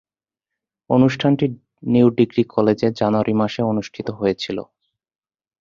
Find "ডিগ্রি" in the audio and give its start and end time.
2.17-2.43